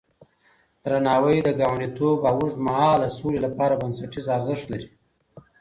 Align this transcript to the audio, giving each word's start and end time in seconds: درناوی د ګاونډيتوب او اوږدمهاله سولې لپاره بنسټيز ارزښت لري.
درناوی 0.83 1.37
د 1.43 1.49
ګاونډيتوب 1.59 2.19
او 2.29 2.35
اوږدمهاله 2.41 3.07
سولې 3.17 3.39
لپاره 3.45 3.79
بنسټيز 3.81 4.25
ارزښت 4.37 4.65
لري. 4.73 4.87